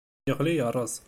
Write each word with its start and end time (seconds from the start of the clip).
Yeɣli 0.27 0.53
yerreẓ. 0.55 0.95